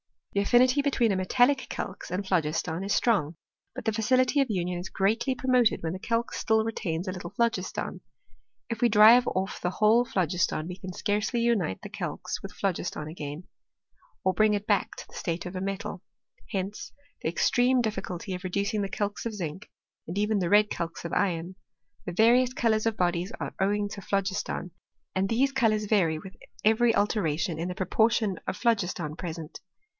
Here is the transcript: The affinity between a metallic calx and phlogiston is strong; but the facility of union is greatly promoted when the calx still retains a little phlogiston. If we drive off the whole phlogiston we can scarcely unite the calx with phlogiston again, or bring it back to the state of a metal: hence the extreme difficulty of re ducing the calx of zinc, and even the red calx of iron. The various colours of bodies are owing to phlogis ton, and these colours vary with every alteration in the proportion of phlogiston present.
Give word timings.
The 0.33 0.39
affinity 0.39 0.81
between 0.81 1.11
a 1.11 1.15
metallic 1.17 1.67
calx 1.69 2.09
and 2.09 2.25
phlogiston 2.25 2.83
is 2.85 2.93
strong; 2.93 3.35
but 3.75 3.83
the 3.85 3.91
facility 3.91 4.39
of 4.39 4.49
union 4.49 4.79
is 4.79 4.89
greatly 4.89 5.35
promoted 5.35 5.83
when 5.83 5.91
the 5.93 5.99
calx 5.99 6.39
still 6.39 6.63
retains 6.63 7.07
a 7.07 7.11
little 7.11 7.29
phlogiston. 7.31 7.99
If 8.67 8.81
we 8.81 8.89
drive 8.89 9.27
off 9.27 9.59
the 9.61 9.69
whole 9.69 10.05
phlogiston 10.05 10.67
we 10.67 10.77
can 10.77 10.93
scarcely 10.93 11.41
unite 11.41 11.81
the 11.83 11.89
calx 11.89 12.41
with 12.41 12.53
phlogiston 12.53 13.09
again, 13.09 13.43
or 14.23 14.33
bring 14.33 14.53
it 14.55 14.65
back 14.65 14.95
to 14.95 15.07
the 15.07 15.13
state 15.13 15.45
of 15.45 15.55
a 15.55 15.61
metal: 15.61 16.01
hence 16.51 16.93
the 17.21 17.29
extreme 17.29 17.81
difficulty 17.81 18.33
of 18.33 18.43
re 18.45 18.49
ducing 18.49 18.81
the 18.81 18.89
calx 18.89 19.25
of 19.25 19.35
zinc, 19.35 19.69
and 20.07 20.17
even 20.17 20.39
the 20.39 20.49
red 20.49 20.69
calx 20.71 21.03
of 21.05 21.13
iron. 21.13 21.55
The 22.05 22.13
various 22.13 22.53
colours 22.53 22.87
of 22.87 22.97
bodies 22.97 23.33
are 23.39 23.53
owing 23.59 23.89
to 23.89 24.01
phlogis 24.01 24.41
ton, 24.43 24.71
and 25.13 25.27
these 25.29 25.51
colours 25.51 25.85
vary 25.85 26.17
with 26.17 26.35
every 26.63 26.95
alteration 26.95 27.59
in 27.59 27.67
the 27.67 27.75
proportion 27.75 28.39
of 28.47 28.57
phlogiston 28.57 29.15
present. 29.17 29.59